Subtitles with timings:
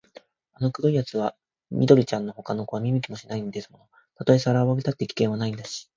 [0.53, 1.35] あの黒いやつは
[1.69, 3.87] 緑ちゃんのほかの子は見向きもしないんですもの。
[4.15, 5.89] たとえさらわれたって、危険はないんだし、